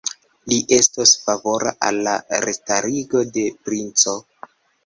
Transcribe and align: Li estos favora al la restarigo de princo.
Li 0.51 0.55
estos 0.77 1.11
favora 1.25 1.75
al 1.89 2.01
la 2.09 2.15
restarigo 2.47 3.25
de 3.37 3.47
princo. 3.69 4.19